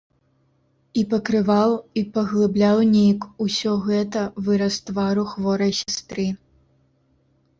[0.99, 6.25] І пакрываў, і паглыбляў нейк усё гэта выраз твару хворай сястры.